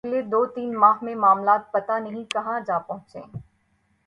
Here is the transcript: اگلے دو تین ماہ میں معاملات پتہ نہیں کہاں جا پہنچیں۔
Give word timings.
اگلے 0.05 0.21
دو 0.31 0.39
تین 0.45 0.69
ماہ 0.79 0.97
میں 1.01 1.15
معاملات 1.15 1.71
پتہ 1.71 1.99
نہیں 1.99 2.23
کہاں 2.33 2.59
جا 2.59 2.77
پہنچیں۔ 2.79 3.25